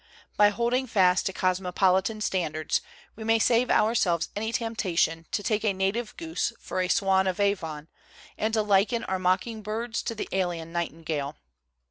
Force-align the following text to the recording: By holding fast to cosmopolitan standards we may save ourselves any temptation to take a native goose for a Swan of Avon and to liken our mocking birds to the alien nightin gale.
By 0.35 0.49
holding 0.49 0.87
fast 0.87 1.27
to 1.27 1.31
cosmopolitan 1.33 2.21
standards 2.21 2.81
we 3.15 3.23
may 3.23 3.37
save 3.37 3.69
ourselves 3.69 4.29
any 4.35 4.51
temptation 4.51 5.27
to 5.31 5.43
take 5.43 5.63
a 5.63 5.73
native 5.73 6.17
goose 6.17 6.51
for 6.59 6.81
a 6.81 6.87
Swan 6.87 7.27
of 7.27 7.39
Avon 7.39 7.87
and 8.35 8.51
to 8.55 8.63
liken 8.63 9.03
our 9.03 9.19
mocking 9.19 9.61
birds 9.61 10.01
to 10.01 10.15
the 10.15 10.27
alien 10.31 10.71
nightin 10.73 11.03
gale. 11.03 11.35